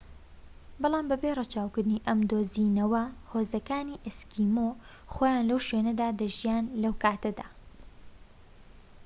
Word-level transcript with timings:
بەڵام 0.81 1.05
بێ 1.23 1.31
ڕەچاوکردنی 1.39 2.03
ئەم 2.07 2.19
دۆزینەوە 2.29 3.03
هۆزەکانی 3.31 4.01
ئەسکیمۆ 4.05 4.69
خۆیان 5.13 5.47
لەو 5.49 5.59
شوێنەدا 5.67 6.07
دەژیان 6.19 6.65
لەو 6.83 6.93
کاتەدا 7.03 7.47